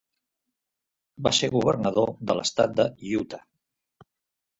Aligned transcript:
Va 1.27 1.33
ser 1.39 1.49
governador 1.55 2.13
de 2.31 2.37
l'Estat 2.39 2.73
de 2.81 2.87
Utah. 3.21 3.41